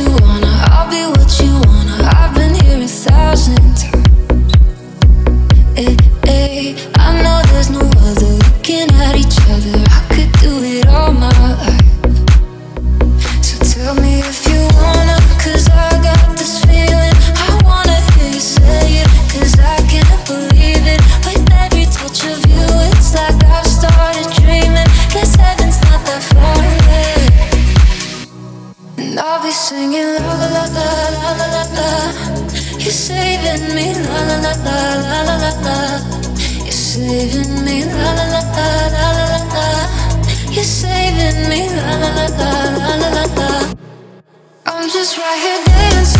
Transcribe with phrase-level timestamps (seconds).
[0.00, 0.29] you
[29.70, 30.86] singing la la la la
[31.22, 31.88] la la la la.
[32.82, 34.78] You're saving me la la la la
[35.10, 35.76] la la la la.
[36.66, 39.68] You're saving me la la la la la la la la.
[40.56, 43.50] You're saving me la la la la la la la la.
[44.66, 46.19] I'm just right here dancing.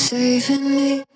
[0.00, 1.09] saving me.